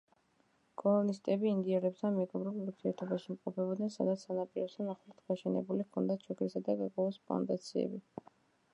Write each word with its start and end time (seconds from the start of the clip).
კოლონისტები 0.81 1.49
ინდიელებთან 1.55 2.17
მეგობრულ 2.21 2.57
ურთიერთობაში 2.63 3.31
იმყოფებოდნენ, 3.35 3.93
სადაც 3.99 4.25
სანაპიროსთან 4.29 4.93
ახლოს 4.97 5.23
გაშენებული 5.33 5.89
ჰქონდათ 5.89 6.29
შაქრისა 6.31 6.67
და 6.71 6.81
კაკაოს 6.85 7.25
პლანტაციები. 7.29 8.07